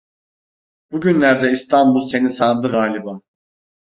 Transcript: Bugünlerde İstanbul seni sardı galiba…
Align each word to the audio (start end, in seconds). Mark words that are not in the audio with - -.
Bugünlerde 0.91 1.51
İstanbul 1.51 2.05
seni 2.05 2.29
sardı 2.29 2.71
galiba… 2.71 3.19